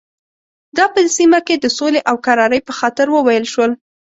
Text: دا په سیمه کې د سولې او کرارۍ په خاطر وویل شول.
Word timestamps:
دا 0.77 0.85
په 0.93 0.99
سیمه 1.17 1.39
کې 1.47 1.55
د 1.59 1.65
سولې 1.77 2.01
او 2.09 2.15
کرارۍ 2.25 2.59
په 2.67 2.73
خاطر 2.79 3.07
وویل 3.11 3.45
شول. 3.53 3.71